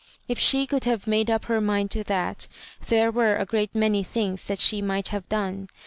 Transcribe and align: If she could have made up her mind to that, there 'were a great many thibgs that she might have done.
If 0.27 0.39
she 0.39 0.65
could 0.65 0.85
have 0.85 1.05
made 1.05 1.29
up 1.29 1.45
her 1.45 1.61
mind 1.61 1.91
to 1.91 2.03
that, 2.05 2.47
there 2.87 3.11
'were 3.11 3.35
a 3.35 3.45
great 3.45 3.75
many 3.75 4.03
thibgs 4.03 4.47
that 4.47 4.59
she 4.59 4.81
might 4.81 5.09
have 5.09 5.29
done. 5.29 5.67